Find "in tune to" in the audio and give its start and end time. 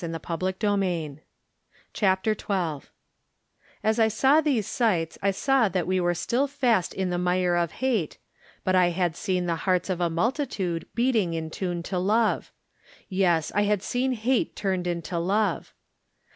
11.35-11.99